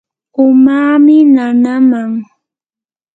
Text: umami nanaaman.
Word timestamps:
umami 0.45 1.15
nanaaman. 1.33 2.11